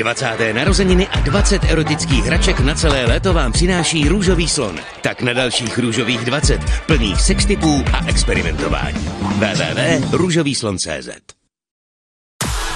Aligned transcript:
20. 0.00 0.52
narozeniny 0.52 1.08
a 1.08 1.20
20 1.20 1.64
erotických 1.64 2.24
hraček 2.24 2.60
na 2.60 2.74
celé 2.74 3.06
léto 3.06 3.34
vám 3.34 3.52
přináší 3.52 4.08
Růžový 4.08 4.48
slon. 4.48 4.78
Tak 5.02 5.22
na 5.22 5.32
dalších 5.32 5.78
Růžových 5.78 6.24
20, 6.24 6.60
plných 6.86 7.20
sextipů 7.20 7.84
a 7.92 8.06
experimentování. 8.06 9.10
www.růžovýslon.cz 9.20 11.08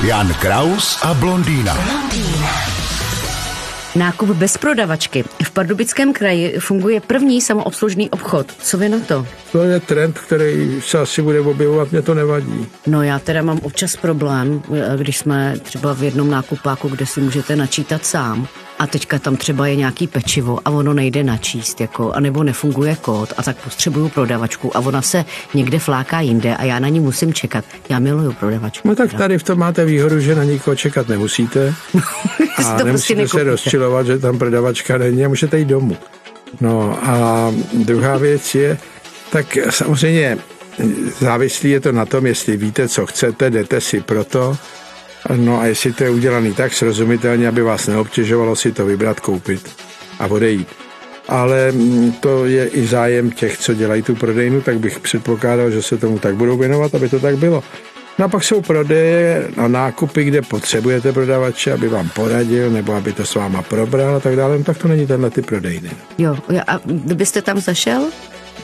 Jan 0.03 0.35
Kraus 0.35 0.99
a 1.03 1.15
blondýna. 1.15 1.75
blondýna. 1.75 2.84
Nákup 3.97 4.29
bez 4.29 4.58
prodavačky. 4.58 5.24
V 5.45 5.51
Pardubickém 5.51 6.13
kraji 6.13 6.58
funguje 6.58 7.01
první 7.01 7.40
samoobslužný 7.40 8.11
obchod. 8.11 8.47
Co 8.63 8.79
vy 8.79 8.88
na 8.88 8.99
to? 8.99 9.26
To 9.53 9.63
je 9.63 9.81
trend, 9.81 10.19
který 10.19 10.81
se 10.81 10.99
asi 10.99 11.22
bude 11.22 11.40
objevovat, 11.40 11.93
mě 11.93 12.03
to 12.03 12.15
nevadí. 12.15 12.67
No 12.87 13.03
já 13.03 13.19
teda 13.19 13.43
mám 13.43 13.58
občas 13.62 13.97
problém, 13.97 14.62
když 14.97 15.19
jsme 15.19 15.54
třeba 15.62 15.93
v 15.93 16.02
jednom 16.02 16.30
nákupáku, 16.30 16.88
kde 16.88 17.07
si 17.07 17.20
můžete 17.20 17.57
načítat 17.57 18.05
sám 18.07 18.48
a 18.79 18.87
teďka 18.87 19.19
tam 19.19 19.37
třeba 19.37 19.67
je 19.67 19.77
nějaký 19.77 20.07
pečivo 20.07 20.59
a 20.65 20.71
ono 20.71 20.95
nejde 20.95 21.25
načíst, 21.25 21.80
jako, 21.80 22.12
anebo 22.12 22.43
nefunguje 22.43 22.97
kód 22.97 23.33
a 23.37 23.43
tak 23.43 23.57
potřebuju 23.57 24.09
prodavačku 24.09 24.77
a 24.77 24.81
ona 24.81 25.03
se 25.03 25.25
někde 25.55 25.79
fláká 25.79 26.21
jinde 26.21 26.57
a 26.57 26.65
já 26.65 26.79
na 26.79 26.89
ní 26.89 27.01
musím 27.01 27.34
čekat. 27.34 27.65
Já 27.89 27.98
miluju 27.98 28.33
prodavačku. 28.33 28.89
No 28.89 28.95
tak 28.95 29.15
tady 29.15 29.39
v 29.39 29.43
tom 29.43 29.59
máte 29.59 29.84
výhodu, 29.84 30.21
že 30.21 30.34
na 30.34 30.45
nikoho 30.45 30.77
čekat 30.77 31.09
nemusíte 31.09 31.75
a 32.57 32.79
to 32.79 32.84
nemusíte 32.84 33.15
prostě 33.21 33.39
se 33.39 33.45
rozčilovat, 33.45 34.07
že 34.07 34.19
tam 34.19 34.39
prodavačka 34.39 34.98
není 34.98 35.25
a 35.25 35.29
můžete 35.29 35.59
jít 35.59 35.69
domů. 35.69 35.97
No 36.61 36.98
a 37.03 37.53
druhá 37.73 38.19
věc 38.19 38.55
je, 38.55 38.79
tak 39.31 39.59
samozřejmě 39.70 40.39
závislí 41.19 41.70
je 41.70 41.81
to 41.81 41.93
na 41.93 42.06
tom, 42.06 42.27
jestli 42.27 42.56
víte, 42.56 42.89
co 42.89 43.06
chcete, 43.06 43.51
jdete 43.51 43.81
si 43.81 44.01
proto, 44.01 44.56
No 45.37 45.60
a 45.60 45.66
jestli 45.66 45.92
to 45.92 46.05
je 46.05 46.10
udělaný 46.10 46.55
tak 46.55 46.74
srozumitelně, 46.74 47.48
aby 47.48 47.62
vás 47.62 47.87
neobtěžovalo 47.87 48.56
si 48.56 48.73
to 48.73 48.87
vybrat, 48.87 49.20
koupit 49.20 49.70
a 50.19 50.27
odejít. 50.27 50.69
Ale 51.28 51.72
mm, 51.72 52.12
to 52.12 52.47
je 52.47 52.66
i 52.66 52.86
zájem 52.86 53.31
těch, 53.31 53.58
co 53.58 53.75
dělají 53.75 54.03
tu 54.03 54.14
prodejnu, 54.14 54.61
tak 54.61 54.78
bych 54.78 55.00
předpokládal, 55.00 55.70
že 55.70 55.83
se 55.83 55.97
tomu 55.97 56.19
tak 56.19 56.34
budou 56.34 56.56
věnovat, 56.56 56.94
aby 56.94 57.08
to 57.08 57.20
tak 57.20 57.36
bylo. 57.36 57.62
No 58.19 58.25
a 58.25 58.28
pak 58.28 58.44
jsou 58.44 58.61
prodeje 58.61 59.48
a 59.56 59.69
nákupy, 59.69 60.25
kde 60.25 60.42
potřebujete 60.42 61.12
prodavače, 61.12 61.72
aby 61.72 61.88
vám 61.88 62.09
poradil, 62.09 62.70
nebo 62.70 62.94
aby 62.94 63.12
to 63.12 63.27
s 63.27 63.34
váma 63.34 63.62
probral 63.62 64.16
a 64.16 64.20
tak 64.20 64.36
dále, 64.36 64.59
no 64.59 64.64
tak 64.64 64.78
to 64.78 64.88
není 64.88 65.06
tenhle 65.06 65.31
ty 65.31 65.42
prodejny. 65.42 65.91
Jo, 66.19 66.36
a 66.66 66.81
byste 67.14 67.42
tam 67.42 67.61
zašel? 67.61 68.11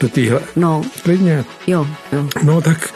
Do 0.00 0.08
téhle? 0.08 0.40
No. 0.56 0.82
Klidně. 1.02 1.44
Jo, 1.66 1.86
jo. 2.12 2.28
No 2.42 2.60
tak 2.60 2.94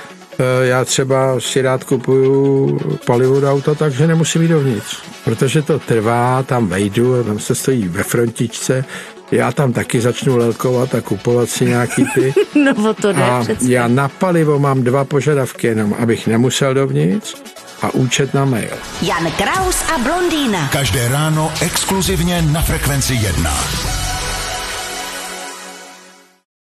já 0.63 0.85
třeba 0.85 1.41
si 1.41 1.63
rád 1.63 1.85
kupuju 1.85 2.79
palivo 3.07 3.41
do 3.41 3.53
auta, 3.53 3.75
takže 3.75 4.07
nemusím 4.07 4.43
jít 4.43 4.49
dovnitř. 4.49 4.99
Protože 5.25 5.63
to 5.63 5.79
trvá, 5.79 6.43
tam 6.43 6.69
vejdu, 6.69 7.25
tam 7.25 7.39
se 7.39 7.55
stojí 7.55 7.89
ve 7.89 8.03
frontičce, 8.03 8.85
já 9.33 9.53
tam 9.53 9.73
taky 9.73 10.01
začnu 10.01 10.37
lelkovat 10.37 10.95
a 10.95 11.01
kupovat 11.01 11.51
si 11.51 11.65
nějaký 11.65 12.05
ty. 12.15 12.35
no 12.75 12.95
to 12.95 13.13
ne, 13.13 13.23
a 13.25 13.41
přece. 13.41 13.73
já 13.73 13.89
na 13.89 14.09
palivo 14.09 14.59
mám 14.59 14.83
dva 14.83 15.05
požadavky, 15.05 15.67
jenom 15.67 15.95
abych 15.99 16.27
nemusel 16.27 16.75
dovnitř 16.75 17.35
a 17.83 17.95
účet 17.95 18.35
na 18.35 18.45
mail. 18.45 18.77
Jan 19.03 19.31
Kraus 19.31 19.83
a 19.95 19.99
Blondýna. 19.99 20.69
Každé 20.73 21.09
ráno 21.09 21.53
exkluzivně 21.61 22.43
na 22.43 22.63
Frekvenci 22.63 23.15
1. 23.15 23.51